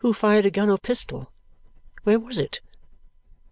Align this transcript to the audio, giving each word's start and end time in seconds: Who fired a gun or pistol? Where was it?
Who 0.03 0.13
fired 0.15 0.47
a 0.47 0.49
gun 0.49 0.67
or 0.71 0.79
pistol? 0.79 1.31
Where 2.05 2.17
was 2.19 2.39
it? 2.39 2.59